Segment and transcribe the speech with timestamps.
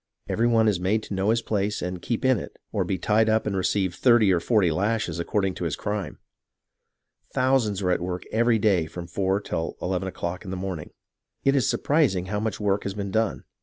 [0.27, 3.29] Every one is made to know his place and keep in it, or be tied
[3.29, 6.17] up and receive thirty or forty lashes according to his crime.
[7.35, 10.89] Thousands are at work every day from four till eleven o'clock in the morning.
[11.43, 13.43] It is surprising how much work has been done.